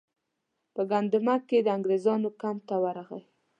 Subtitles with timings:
[0.73, 3.21] په ګندمک کې د انګریزانو کمپ ته ورغی.